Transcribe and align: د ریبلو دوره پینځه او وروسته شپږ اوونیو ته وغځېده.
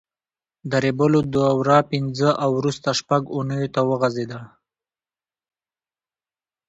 د 0.69 0.71
ریبلو 0.83 1.19
دوره 1.35 1.77
پینځه 1.91 2.29
او 2.43 2.49
وروسته 2.59 2.89
شپږ 2.99 3.21
اوونیو 3.29 3.71
ته 3.75 3.81
وغځېده. 3.89 4.41